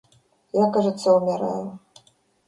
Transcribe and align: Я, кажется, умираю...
Я, 0.53 0.71
кажется, 0.71 1.13
умираю... 1.13 1.77